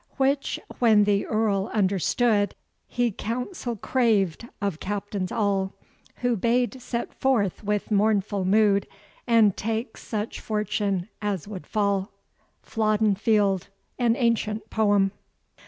Which 0.17 0.59
when 0.79 1.03
the 1.03 1.27
Earl 1.27 1.69
understood, 1.75 2.55
He 2.87 3.11
council 3.11 3.75
craved 3.75 4.49
of 4.59 4.79
captains 4.79 5.31
all, 5.31 5.73
Who 6.21 6.35
bade 6.35 6.81
set 6.81 7.13
forth 7.13 7.63
with 7.63 7.91
mournful 7.91 8.43
mood, 8.43 8.87
And 9.27 9.55
take 9.55 9.97
such 9.97 10.39
fortune 10.39 11.07
as 11.21 11.47
would 11.47 11.67
fall. 11.67 12.11
FLODDEN 12.63 13.13
FIELD, 13.13 13.67
AN 13.99 14.15
ANCIENT 14.15 14.71
POEM. 14.71 15.11